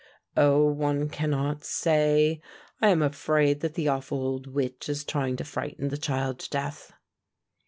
"Oh, 0.35 0.63
one 0.65 1.09
cannot 1.09 1.63
say; 1.63 2.41
I 2.81 2.87
am 2.89 3.03
afraid 3.03 3.59
that 3.59 3.75
the 3.75 3.87
awful 3.87 4.17
old 4.17 4.47
witch 4.47 4.89
is 4.89 5.03
trying 5.03 5.35
to 5.35 5.43
frighten 5.43 5.89
the 5.89 5.95
child 5.99 6.39
to 6.39 6.49
death." 6.49 6.91